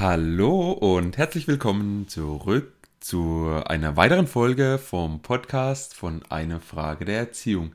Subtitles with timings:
[0.00, 7.18] Hallo und herzlich willkommen zurück zu einer weiteren Folge vom Podcast von Eine Frage der
[7.18, 7.74] Erziehung.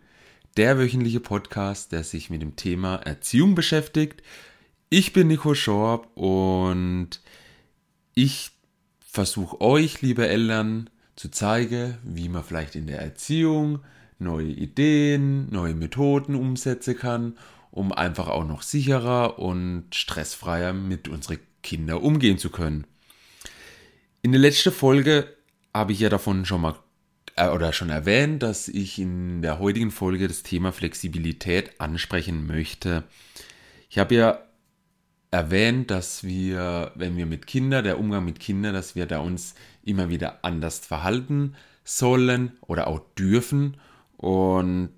[0.56, 4.24] Der wöchentliche Podcast, der sich mit dem Thema Erziehung beschäftigt.
[4.90, 7.20] Ich bin Nico Schorb und
[8.16, 8.52] ich
[9.02, 13.80] versuche euch, liebe Eltern, zu zeigen, wie man vielleicht in der Erziehung
[14.18, 17.38] neue Ideen, neue Methoden umsetzen kann,
[17.70, 22.86] um einfach auch noch sicherer und stressfreier mit unseren Kinder umgehen zu können.
[24.22, 25.36] In der letzten Folge
[25.74, 26.76] habe ich ja davon schon mal
[27.36, 33.04] äh, oder schon erwähnt, dass ich in der heutigen Folge das Thema Flexibilität ansprechen möchte.
[33.90, 34.40] Ich habe ja
[35.32, 39.56] erwähnt, dass wir, wenn wir mit Kindern, der Umgang mit Kindern, dass wir da uns
[39.84, 43.78] immer wieder anders verhalten sollen oder auch dürfen.
[44.18, 44.92] Und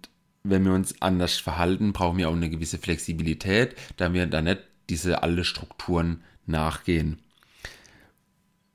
[0.44, 4.60] wenn wir uns anders verhalten, brauchen wir auch eine gewisse Flexibilität, da wir da nicht
[4.90, 7.20] diese alle Strukturen nachgehen.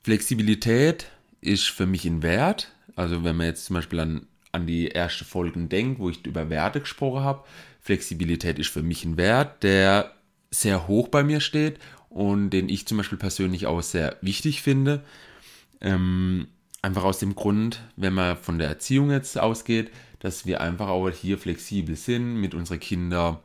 [0.03, 1.11] Flexibilität
[1.41, 2.73] ist für mich ein Wert.
[2.97, 6.51] Also wenn man jetzt zum Beispiel an, an die erste Folgen denkt, wo ich über
[6.51, 7.45] Werte gesprochen habe,
[7.81, 10.15] Flexibilität ist für mich ein Wert, der
[10.51, 15.03] sehr hoch bei mir steht und den ich zum Beispiel persönlich auch sehr wichtig finde.
[15.81, 16.49] Ähm,
[16.83, 21.09] einfach aus dem Grund, wenn man von der Erziehung jetzt ausgeht, dass wir einfach auch
[21.09, 23.39] hier flexibel sind, mit unseren Kindern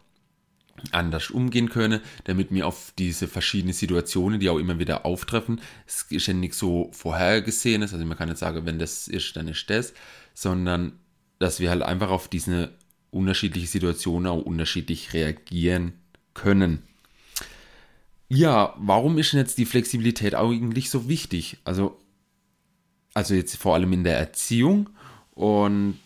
[0.91, 6.05] anders umgehen können, damit wir auf diese verschiedenen Situationen, die auch immer wieder auftreffen, es
[6.09, 9.47] ist ja nicht so vorhergesehen ist, also man kann nicht sagen, wenn das ist, dann
[9.47, 9.93] ist das,
[10.33, 10.93] sondern
[11.39, 12.73] dass wir halt einfach auf diese
[13.11, 15.93] unterschiedlichen Situationen auch unterschiedlich reagieren
[16.33, 16.83] können.
[18.27, 21.57] Ja, warum ist denn jetzt die Flexibilität eigentlich so wichtig?
[21.63, 21.97] Also,
[23.13, 24.89] also jetzt vor allem in der Erziehung
[25.33, 25.99] und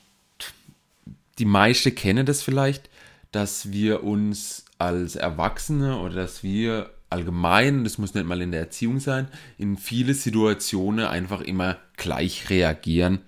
[1.39, 2.89] die meisten kennen das vielleicht,
[3.31, 8.61] dass wir uns als Erwachsene oder dass wir allgemein, das muss nicht mal in der
[8.61, 9.27] Erziehung sein,
[9.57, 13.19] in viele Situationen einfach immer gleich reagieren.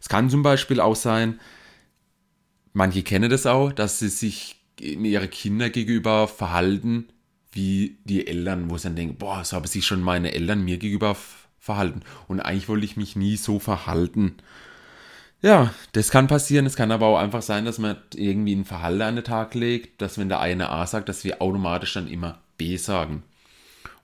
[0.00, 1.40] Es kann zum Beispiel auch sein,
[2.72, 7.08] manche kennen das auch, dass sie sich ihre Kinder gegenüber verhalten
[7.52, 10.78] wie die Eltern, wo sie dann denken, boah, so haben sich schon meine Eltern mir
[10.78, 11.16] gegenüber
[11.58, 12.02] verhalten.
[12.28, 14.36] Und eigentlich wollte ich mich nie so verhalten.
[15.40, 16.66] Ja, das kann passieren.
[16.66, 20.02] Es kann aber auch einfach sein, dass man irgendwie ein Verhalten an den Tag legt,
[20.02, 23.22] dass wenn der eine A sagt, dass wir automatisch dann immer B sagen.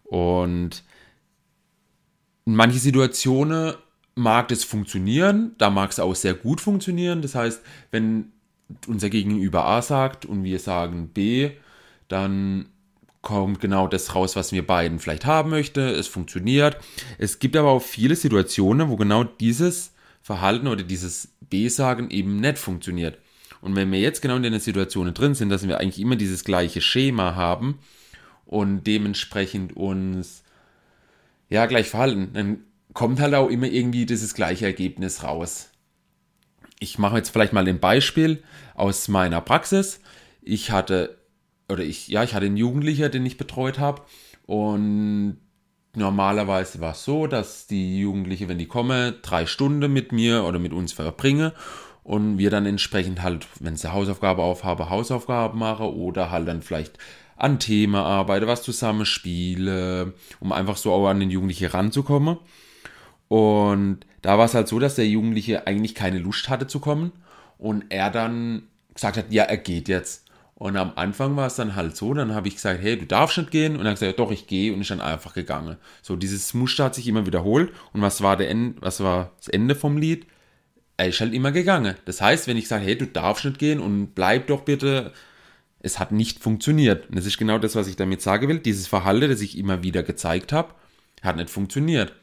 [0.05, 0.85] Und
[2.47, 3.75] in manchen Situationen
[4.15, 7.21] mag das funktionieren, da mag es auch sehr gut funktionieren.
[7.21, 8.33] Das heißt, wenn
[8.87, 11.51] unser Gegenüber A sagt und wir sagen B,
[12.07, 12.67] dann
[13.23, 15.81] kommt genau das raus, was wir beiden vielleicht haben möchte.
[15.81, 16.77] Es funktioniert.
[17.19, 22.57] Es gibt aber auch viele Situationen, wo genau dieses Verhalten oder dieses B-Sagen eben nicht
[22.57, 23.19] funktioniert.
[23.61, 26.45] Und wenn wir jetzt genau in den Situationen drin sind, dass wir eigentlich immer dieses
[26.45, 27.79] gleiche Schema haben
[28.47, 30.43] und dementsprechend uns
[31.51, 32.65] ja gleich verhalten, dann
[32.95, 35.69] kommt halt auch immer irgendwie dieses gleiche Ergebnis raus.
[36.81, 38.43] Ich mache jetzt vielleicht mal ein Beispiel
[38.75, 40.01] aus meiner Praxis.
[40.41, 41.19] Ich hatte
[41.69, 44.01] oder ich ja, ich hatte einen Jugendlicher, den ich betreut habe
[44.47, 45.37] und
[45.97, 50.59] normalerweise war es so, dass die Jugendliche, wenn die kommen, drei Stunden mit mir oder
[50.59, 51.53] mit uns verbringe
[52.03, 56.99] und wir dann entsprechend halt, wenn sie Hausaufgabe aufhabe, Hausaufgaben mache oder halt dann vielleicht
[57.37, 62.39] an Themen arbeite, was zusammen spiele, um einfach so auch an den Jugendlichen ranzukommen.
[63.29, 67.13] Und da war es halt so, dass der Jugendliche eigentlich keine Lust hatte zu kommen
[67.59, 70.24] und er dann gesagt hat, ja, er geht jetzt.
[70.57, 73.39] Und am Anfang war es dann halt so, dann habe ich gesagt, hey, du darfst
[73.39, 73.77] nicht gehen.
[73.77, 75.77] Und er hat gesagt, doch, ich gehe und ist dann einfach gegangen.
[76.01, 77.73] So, dieses Muster hat sich immer wiederholt.
[77.93, 80.27] Und was war, der End, was war das Ende vom Lied?
[80.97, 81.97] Er ist halt immer gegangen.
[82.05, 85.13] Das heißt, wenn ich sage, hey, du darfst nicht gehen und bleib doch bitte,
[85.81, 87.09] es hat nicht funktioniert.
[87.09, 88.61] Und das ist genau das, was ich damit sagen will.
[88.61, 90.73] Dieses Verhalten, das ich immer wieder gezeigt habe,
[91.23, 92.15] hat nicht funktioniert.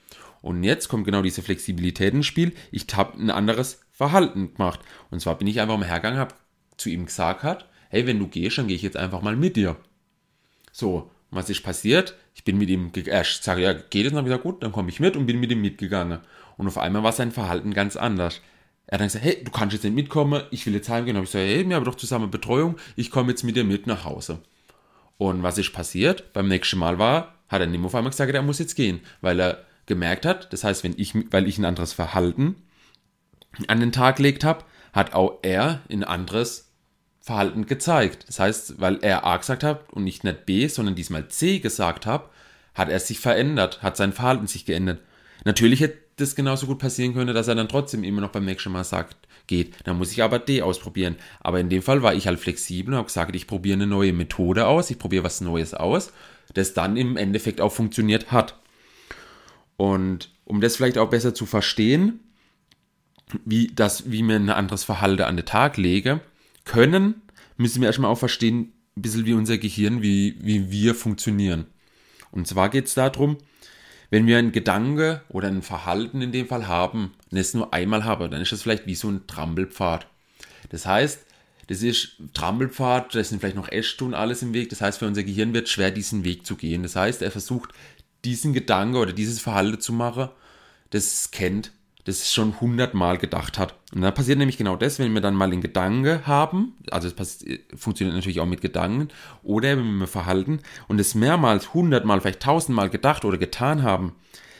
[0.42, 2.54] Und jetzt kommt genau diese Flexibilität ins Spiel.
[2.72, 4.80] Ich habe ein anderes Verhalten gemacht.
[5.12, 6.34] Und zwar bin ich einfach mal hergegangen, habe
[6.78, 9.58] zu ihm gesagt hat, hey, wenn du gehst, dann gehe ich jetzt einfach mal mit
[9.58, 9.76] dir.
[10.72, 12.16] So, was ist passiert?
[12.34, 14.12] Ich bin mit ihm, er sage, ja, geht es?
[14.12, 16.20] Und dann habe ich gesagt, gut, dann komme ich mit und bin mit ihm mitgegangen.
[16.58, 18.42] Und auf einmal war sein Verhalten ganz anders.
[18.88, 21.18] Er hat dann gesagt, hey, du kannst jetzt nicht mitkommen, ich will jetzt heimgehen.
[21.18, 23.66] Und habe ich gesagt, hey, wir haben doch zusammen Betreuung, ich komme jetzt mit dir
[23.66, 24.40] mit nach Hause.
[25.18, 26.32] Und was ist passiert?
[26.32, 29.40] Beim nächsten Mal war, hat er nicht auf einmal gesagt, er muss jetzt gehen, weil
[29.40, 32.56] er gemerkt hat, das heißt, wenn ich, weil ich ein anderes Verhalten
[33.68, 34.64] an den Tag gelegt habe,
[34.94, 36.71] hat auch er ein anderes
[37.22, 38.26] Verhalten gezeigt.
[38.28, 42.06] Das heißt, weil er A gesagt hat und nicht nicht B, sondern diesmal C gesagt
[42.06, 42.30] hat,
[42.74, 45.00] hat er sich verändert, hat sein Verhalten sich geändert.
[45.46, 48.72] Natürlich hätte das genauso gut passieren können, dass er dann trotzdem immer noch beim nächsten
[48.72, 49.16] Mal sagt,
[49.48, 49.76] geht.
[49.84, 51.18] Dann muss ich aber D ausprobieren.
[51.42, 54.14] Aber in dem Fall war ich halt flexibel und habe gesagt, ich probiere eine neue
[54.14, 56.12] Methode aus, ich probiere was Neues aus,
[56.54, 58.60] das dann im Endeffekt auch funktioniert hat.
[59.78, 62.20] Und um das vielleicht auch besser zu verstehen,
[63.46, 66.22] wie, das, wie wir ein anderes Verhalten an den Tag legen
[66.66, 67.22] können,
[67.58, 71.66] müssen wir erstmal auch verstehen, ein bisschen wie unser Gehirn, wie, wie wir funktionieren.
[72.32, 73.38] Und zwar geht es darum,
[74.10, 78.04] wenn wir einen Gedanke oder ein Verhalten in dem Fall haben, und es nur einmal
[78.04, 80.08] habe, dann ist das vielleicht wie so ein Trampelpfad.
[80.70, 81.26] Das heißt,
[81.68, 84.70] das ist Trampelpfad, da sind vielleicht noch Äste und alles im Weg.
[84.70, 86.84] Das heißt, für unser Gehirn wird es schwer, diesen Weg zu gehen.
[86.84, 87.72] Das heißt, er versucht,
[88.26, 90.30] diesen Gedanke oder dieses Verhalten zu machen,
[90.90, 91.72] das kennt,
[92.06, 93.76] das schon hundertmal gedacht hat.
[93.94, 97.46] Und dann passiert nämlich genau das, wenn wir dann mal einen Gedanke haben, also es
[97.76, 99.10] funktioniert natürlich auch mit Gedanken,
[99.44, 104.14] oder wenn wir Verhalten und es mehrmals, hundertmal, vielleicht tausendmal gedacht oder getan haben,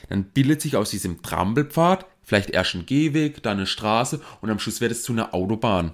[0.08, 4.58] dann bildet sich aus diesem Trampelpfad vielleicht erst ein Gehweg, dann eine Straße und am
[4.58, 5.92] Schluss wird es zu einer Autobahn.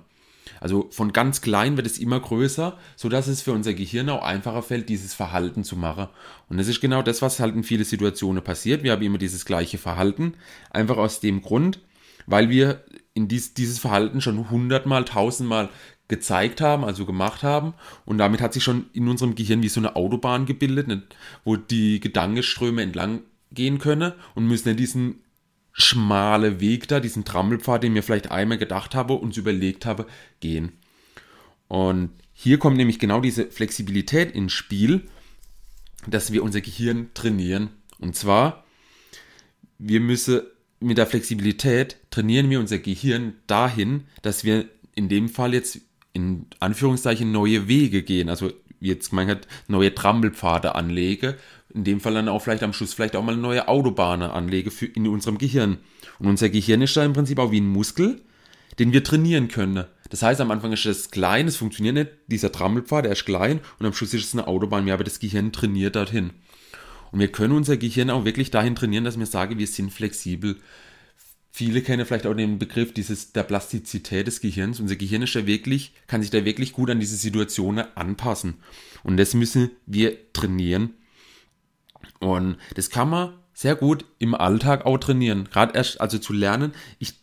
[0.61, 4.63] Also von ganz klein wird es immer größer, sodass es für unser Gehirn auch einfacher
[4.63, 6.09] fällt, dieses Verhalten zu machen.
[6.49, 8.83] Und das ist genau das, was halt in vielen Situationen passiert.
[8.83, 10.35] Wir haben immer dieses gleiche Verhalten,
[10.71, 11.81] einfach aus dem Grund,
[12.27, 12.85] weil wir
[13.15, 15.71] in dies, dieses Verhalten schon hundertmal, tausendmal
[16.09, 17.75] gezeigt haben, also gemacht haben.
[18.05, 21.15] Und damit hat sich schon in unserem Gehirn wie so eine Autobahn gebildet,
[21.45, 23.23] wo die Gedankenströme entlang
[23.53, 25.21] gehen können und müssen in diesen
[25.79, 30.07] schmale Weg da, diesen Trampelpfad, den mir vielleicht einmal gedacht habe und überlegt habe,
[30.41, 30.73] gehen.
[31.69, 35.09] Und hier kommt nämlich genau diese Flexibilität ins Spiel,
[36.07, 37.71] dass wir unser Gehirn trainieren.
[37.99, 38.65] Und zwar,
[39.79, 40.43] wir müssen
[40.81, 45.81] mit der Flexibilität trainieren wir unser Gehirn dahin, dass wir in dem Fall jetzt
[46.13, 48.29] in Anführungszeichen neue Wege gehen.
[48.29, 51.37] Also jetzt man hat neue Trampelpfade anlege
[51.75, 54.71] in dem Fall dann auch vielleicht am Schluss vielleicht auch mal eine neue Autobahnen anlege
[54.71, 55.79] für, in unserem Gehirn.
[56.19, 58.23] Und unser Gehirn ist da im Prinzip auch wie ein Muskel,
[58.79, 59.85] den wir trainieren können.
[60.11, 63.61] Das heißt, am Anfang ist es klein, es funktioniert nicht, dieser Trampelpfad, der ist klein
[63.79, 66.31] und am Schluss ist es eine Autobahn, wir haben das Gehirn trainiert dorthin.
[67.11, 70.57] Und wir können unser Gehirn auch wirklich dahin trainieren, dass wir sagen, wir sind flexibel.
[71.51, 74.79] Viele kennen vielleicht auch den Begriff dieses, der Plastizität des Gehirns.
[74.81, 78.55] Unser Gehirn ist ja wirklich, kann sich da wirklich gut an diese Situationen anpassen.
[79.03, 80.95] Und das müssen wir trainieren.
[82.21, 85.49] Und das kann man sehr gut im Alltag auch trainieren.
[85.51, 87.15] Gerade erst, also zu lernen, ich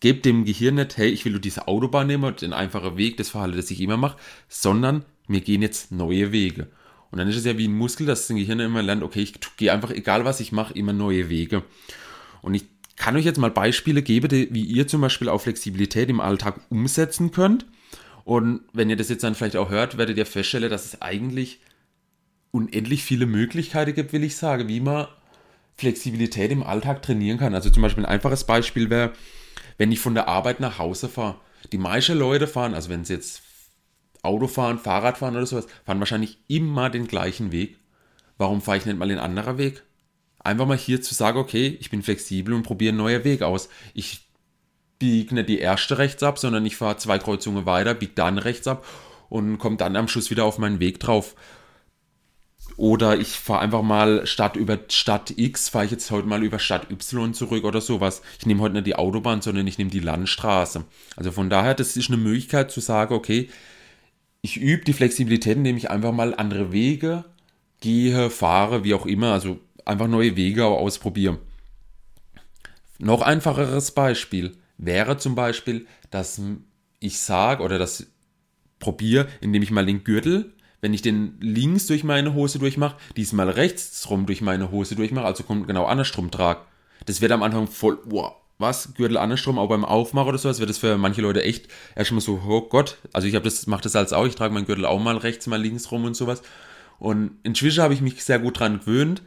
[0.00, 3.30] gebe dem Gehirn nicht, hey, ich will nur diese Autobahn nehmen, den einfachen Weg, das
[3.30, 4.16] Verhalten, das ich immer mache,
[4.48, 6.68] sondern wir gehen jetzt neue Wege.
[7.10, 9.34] Und dann ist es ja wie ein Muskel, dass das Gehirn immer lernt, okay, ich
[9.56, 11.62] gehe einfach, egal was ich mache, immer neue Wege.
[12.40, 12.64] Und ich
[12.96, 17.30] kann euch jetzt mal Beispiele geben, wie ihr zum Beispiel auch Flexibilität im Alltag umsetzen
[17.30, 17.66] könnt.
[18.24, 21.60] Und wenn ihr das jetzt dann vielleicht auch hört, werdet ihr feststellen, dass es eigentlich
[22.52, 25.08] unendlich viele Möglichkeiten gibt, will ich sagen, wie man
[25.74, 27.54] Flexibilität im Alltag trainieren kann.
[27.54, 29.12] Also zum Beispiel ein einfaches Beispiel wäre,
[29.78, 31.40] wenn ich von der Arbeit nach Hause fahre.
[31.72, 33.42] Die meisten Leute fahren, also wenn sie jetzt
[34.22, 37.78] Auto fahren, Fahrrad fahren oder sowas, fahren wahrscheinlich immer den gleichen Weg.
[38.38, 39.82] Warum fahre ich nicht mal den anderen Weg?
[40.38, 43.68] Einfach mal hier zu sagen, okay, ich bin flexibel und probiere einen neuen Weg aus.
[43.94, 44.28] Ich
[44.98, 48.66] biege nicht die erste rechts ab, sondern ich fahre zwei Kreuzungen weiter, biege dann rechts
[48.66, 48.84] ab
[49.28, 51.34] und komme dann am Schluss wieder auf meinen Weg drauf.
[52.82, 56.58] Oder ich fahre einfach mal statt über Stadt X, fahre ich jetzt heute mal über
[56.58, 58.22] Stadt Y zurück oder sowas.
[58.40, 60.84] Ich nehme heute nicht die Autobahn, sondern ich nehme die Landstraße.
[61.14, 63.48] Also von daher, das ist eine Möglichkeit zu sagen, okay,
[64.40, 67.24] ich übe die Flexibilität, indem ich einfach mal andere Wege
[67.80, 69.32] gehe, fahre, wie auch immer.
[69.32, 71.38] Also einfach neue Wege ausprobiere.
[72.98, 76.40] Noch einfacheres Beispiel wäre zum Beispiel, dass
[76.98, 78.08] ich sage oder das
[78.80, 83.48] probiere, indem ich mal den Gürtel wenn ich den links durch meine Hose durchmache, diesmal
[83.48, 86.60] rechts rum durch meine Hose durchmache, also genau andersrum trage.
[87.06, 90.70] Das wird am Anfang voll, wow, was, Gürtel andersrum, auch beim Aufmachen oder sowas, wird
[90.70, 94.12] das für manche Leute echt erstmal so, oh Gott, also ich das, mache das als
[94.12, 96.42] auch, ich trage meinen Gürtel auch mal rechts, mal links rum und sowas.
[96.98, 99.22] Und inzwischen habe ich mich sehr gut dran gewöhnt,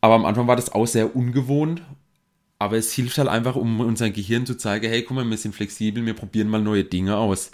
[0.00, 1.82] aber am Anfang war das auch sehr ungewohnt.
[2.58, 5.54] Aber es hilft halt einfach, um unser Gehirn zu zeigen, hey, guck mal, wir sind
[5.54, 7.52] flexibel, wir probieren mal neue Dinge aus.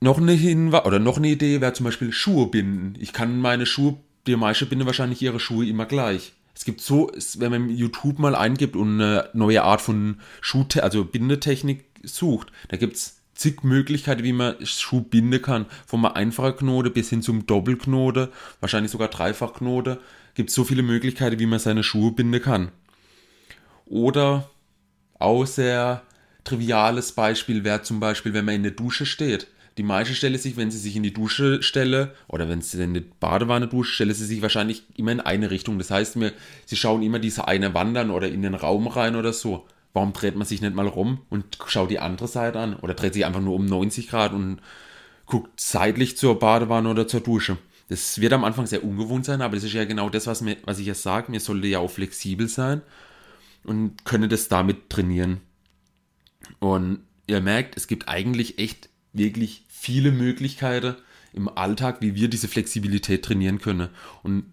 [0.00, 2.94] Noch eine Hinweis oder noch eine Idee wäre zum Beispiel Schuhe binden.
[2.98, 6.34] Ich kann meine Schuhe, die meisten binden wahrscheinlich ihre Schuhe immer gleich.
[6.54, 11.04] Es gibt so, wenn man YouTube mal eingibt und eine neue Art von Schuh, also
[11.04, 15.66] Bindetechnik sucht, da gibt es zig Möglichkeiten, wie man Schuh binden kann.
[15.86, 20.00] Vom einfachen Knote bis hin zum Doppelknote, wahrscheinlich sogar Dreifachknote.
[20.34, 22.70] Gibt so viele Möglichkeiten, wie man seine Schuhe binden kann.
[23.86, 24.50] Oder
[25.18, 26.02] auch sehr
[26.44, 29.46] triviales Beispiel wäre zum Beispiel, wenn man in der Dusche steht.
[29.76, 32.94] Die meisten stellen sich, wenn sie sich in die Dusche stelle oder wenn sie in
[32.94, 35.78] die Badewanne duscht, stellen sie sich wahrscheinlich immer in eine Richtung.
[35.78, 36.32] Das heißt, mir,
[36.64, 39.66] sie schauen immer diese eine wandern oder in den Raum rein oder so.
[39.92, 42.76] Warum dreht man sich nicht mal rum und schaut die andere Seite an?
[42.76, 44.60] Oder dreht sich einfach nur um 90 Grad und
[45.26, 47.58] guckt seitlich zur Badewanne oder zur Dusche?
[47.88, 50.56] Das wird am Anfang sehr ungewohnt sein, aber das ist ja genau das, was, mir,
[50.64, 51.30] was ich jetzt sage.
[51.30, 52.82] Mir sollte ja auch flexibel sein
[53.62, 55.40] und könne das damit trainieren.
[56.58, 60.96] Und ihr merkt, es gibt eigentlich echt wirklich viele Möglichkeiten
[61.32, 63.88] im Alltag, wie wir diese Flexibilität trainieren können.
[64.22, 64.44] Und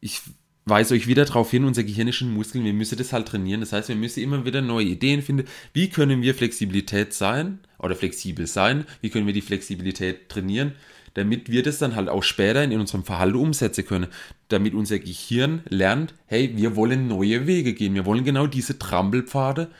[0.00, 0.22] ich
[0.64, 3.60] weise euch wieder darauf hin, unser Gehirn ist ein Muskel, wir müssen das halt trainieren.
[3.60, 5.46] Das heißt, wir müssen immer wieder neue Ideen finden.
[5.72, 8.84] Wie können wir Flexibilität sein oder flexibel sein?
[9.00, 10.72] Wie können wir die Flexibilität trainieren?
[11.14, 14.06] Damit wir das dann halt auch später in unserem Verhalten umsetzen können.
[14.48, 17.94] Damit unser Gehirn lernt, hey, wir wollen neue Wege gehen.
[17.94, 19.70] Wir wollen genau diese Trampelpfade,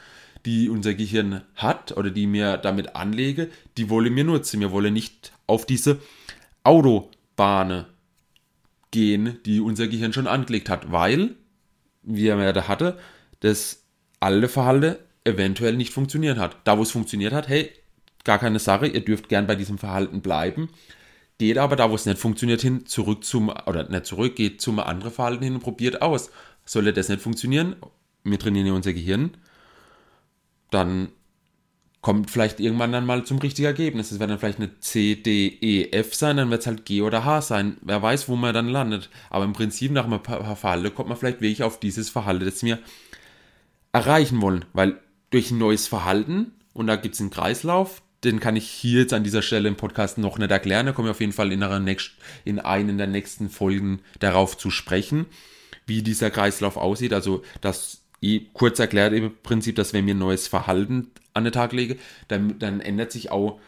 [0.47, 4.61] die unser Gehirn hat oder die mir damit anlege, die wollen wir nutzen.
[4.61, 6.01] Wir wollen nicht auf diese
[6.65, 7.87] Autobahne
[8.91, 11.37] gehen, die unser Gehirn schon angelegt hat, weil,
[12.03, 12.99] wie er da hatte,
[13.41, 13.85] das
[14.21, 16.57] alte Verhalten eventuell nicht funktioniert hat.
[16.65, 17.71] Da, wo es funktioniert hat, hey,
[18.25, 20.71] gar keine Sache, ihr dürft gern bei diesem Verhalten bleiben.
[21.39, 24.79] Geht aber da, wo es nicht funktioniert, hin, zurück zum, oder nicht zurück, geht zum
[24.79, 26.31] anderen Verhalten hin und probiert aus.
[26.65, 27.77] Sollte das nicht funktionieren,
[28.25, 29.31] wir trainieren ja unser Gehirn,
[30.71, 31.09] dann
[32.01, 34.11] kommt vielleicht irgendwann dann mal zum richtigen Ergebnis.
[34.11, 37.03] Es wird dann vielleicht eine C, D, E, F sein, dann wird es halt G
[37.03, 37.77] oder H sein.
[37.83, 39.11] Wer weiß, wo man dann landet.
[39.29, 42.63] Aber im Prinzip nach ein paar Verhalten kommt man vielleicht wirklich auf dieses Verhalten, das
[42.63, 42.79] wir
[43.93, 44.65] erreichen wollen.
[44.73, 44.99] Weil
[45.31, 49.13] durch ein neues Verhalten, und da gibt es einen Kreislauf, den kann ich hier jetzt
[49.13, 50.87] an dieser Stelle im Podcast noch nicht erklären.
[50.87, 52.13] Da komme ich auf jeden Fall in, einer nächst,
[52.45, 55.27] in einen der nächsten Folgen darauf zu sprechen,
[55.87, 57.13] wie dieser Kreislauf aussieht.
[57.13, 57.43] Also
[58.23, 61.99] das kurz erklärt im Prinzip, dass wenn wir ein neues Verhalten an den Tag legen,
[62.29, 63.61] dann, dann ändert sich auch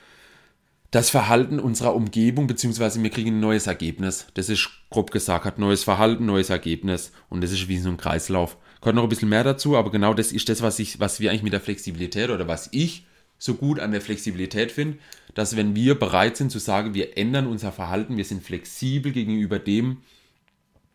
[0.90, 4.26] das Verhalten unserer Umgebung, beziehungsweise wir kriegen ein neues Ergebnis.
[4.34, 7.96] Das ist grob gesagt, hat neues Verhalten, neues Ergebnis und das ist wie so ein
[7.96, 8.58] Kreislauf.
[8.82, 11.30] Kommt noch ein bisschen mehr dazu, aber genau das ist das, was, ich, was wir
[11.30, 13.06] eigentlich mit der Flexibilität oder was ich
[13.38, 14.98] so gut an der Flexibilität finde,
[15.34, 19.58] dass wenn wir bereit sind zu sagen, wir ändern unser Verhalten, wir sind flexibel gegenüber
[19.58, 19.98] dem,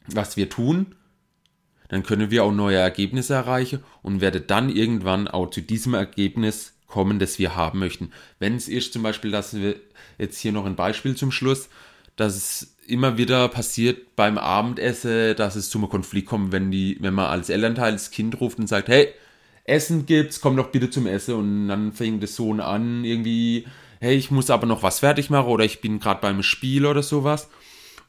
[0.06, 0.96] was wir tun,
[1.90, 6.74] dann können wir auch neue Ergebnisse erreichen und werde dann irgendwann auch zu diesem Ergebnis
[6.88, 8.12] kommen, das wir haben möchten.
[8.40, 9.76] Wenn es ist zum Beispiel, dass wir
[10.18, 11.70] jetzt hier noch ein Beispiel zum Schluss,
[12.16, 16.98] dass es immer wieder passiert beim Abendessen, dass es zu einem Konflikt kommt, wenn die,
[17.00, 19.10] wenn man als Elternteil das Kind ruft und sagt, hey,
[19.66, 23.68] Essen gibt's, komm doch bitte zum Essen und dann fängt der Sohn an irgendwie,
[24.00, 27.04] hey, ich muss aber noch was fertig machen oder ich bin gerade beim Spiel oder
[27.04, 27.50] sowas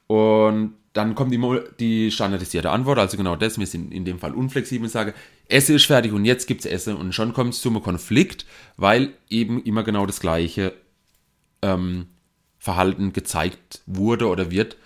[0.07, 4.35] und dann kommt immer die standardisierte Antwort, also genau das, wir sind in dem Fall
[4.35, 5.15] unflexibel und sagen,
[5.47, 8.47] Essen ist fertig und jetzt gibt es Essen und schon kommt es zu einem Konflikt,
[8.77, 10.73] weil eben immer genau das gleiche
[11.63, 12.09] ähm,
[12.59, 14.77] Verhalten gezeigt wurde oder wird.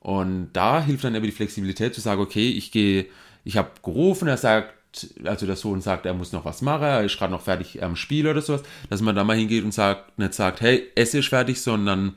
[0.00, 3.06] Und da hilft dann eben die Flexibilität zu sagen, okay, ich gehe,
[3.44, 4.74] ich habe gerufen, er sagt,
[5.22, 7.94] also der Sohn sagt, er muss noch was machen, er ist gerade noch fertig am
[7.94, 11.28] Spiel oder sowas, dass man da mal hingeht und sagt, nicht sagt, hey, Essen ist
[11.28, 12.16] fertig, sondern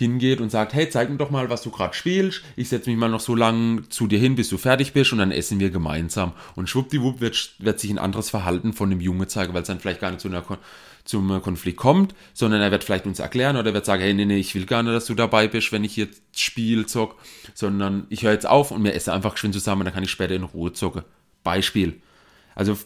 [0.00, 2.42] hingeht und sagt, hey, zeig mir doch mal, was du gerade spielst.
[2.56, 5.18] Ich setze mich mal noch so lange zu dir hin, bis du fertig bist und
[5.18, 6.32] dann essen wir gemeinsam.
[6.56, 9.78] Und schwuppdiwupp wird, wird sich ein anderes Verhalten von dem Junge zeigen, weil es dann
[9.78, 10.42] vielleicht gar nicht zu einer,
[11.04, 14.24] zum Konflikt kommt, sondern er wird vielleicht uns erklären oder er wird sagen, hey, nee,
[14.24, 17.16] nee, ich will gar nicht, dass du dabei bist, wenn ich jetzt Spiel zock,
[17.54, 20.34] sondern ich höre jetzt auf und wir essen einfach geschwind zusammen, dann kann ich später
[20.34, 21.02] in Ruhe zocken.
[21.42, 22.00] Beispiel.
[22.54, 22.76] Also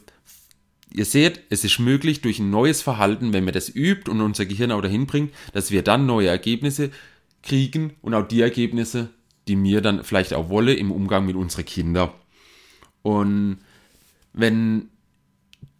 [0.94, 4.46] ihr seht, es ist möglich durch ein neues Verhalten, wenn man das übt und unser
[4.46, 6.90] Gehirn auch dahin bringt, dass wir dann neue Ergebnisse
[7.42, 9.10] kriegen und auch die Ergebnisse,
[9.48, 12.10] die mir dann vielleicht auch wolle im Umgang mit unseren Kindern.
[13.02, 13.58] Und
[14.32, 14.88] wenn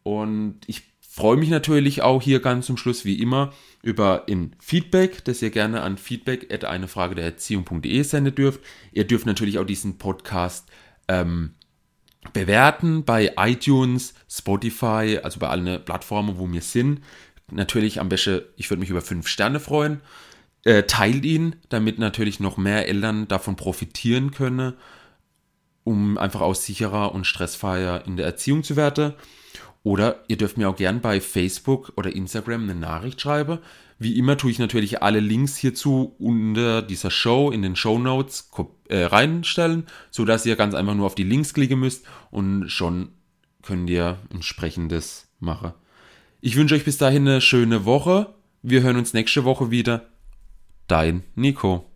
[0.04, 5.26] Und ich freue mich natürlich auch hier ganz zum Schluss, wie immer, über ein Feedback,
[5.26, 6.64] das ihr gerne an feedback at
[7.42, 8.62] senden dürft.
[8.92, 10.70] Ihr dürft natürlich auch diesen Podcast
[11.08, 11.56] ähm,
[12.34, 17.02] bewerten bei iTunes, Spotify, also bei allen Plattformen, wo wir sind.
[17.52, 20.02] Natürlich am besten, ich würde mich über fünf Sterne freuen.
[20.64, 24.74] Äh, teilt ihn, damit natürlich noch mehr Eltern davon profitieren können,
[25.84, 29.14] um einfach auch sicherer und stressfreier in der Erziehung zu werden.
[29.84, 33.60] Oder ihr dürft mir auch gern bei Facebook oder Instagram eine Nachricht schreiben.
[34.00, 38.50] Wie immer tue ich natürlich alle Links hierzu unter dieser Show in den Show Notes
[38.90, 43.10] äh, reinstellen, sodass ihr ganz einfach nur auf die Links klicken müsst und schon
[43.64, 45.74] könnt ihr entsprechendes machen.
[46.42, 48.36] Ich wünsche euch bis dahin eine schöne Woche.
[48.62, 50.08] Wir hören uns nächste Woche wieder.
[50.88, 51.87] Dein Nico.